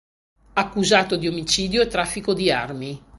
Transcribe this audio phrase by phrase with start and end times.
[0.53, 2.99] Accusato di omicidio e traffico di armi.